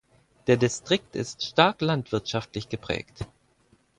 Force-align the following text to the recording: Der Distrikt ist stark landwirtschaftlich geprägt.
Der 0.47 0.57
Distrikt 0.57 1.15
ist 1.15 1.43
stark 1.43 1.79
landwirtschaftlich 1.79 2.69
geprägt. 2.69 3.27